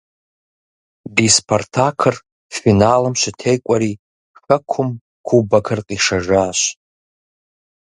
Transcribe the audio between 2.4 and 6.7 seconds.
финалым щытекӏуэри хэкум кубокыр къишэжащ.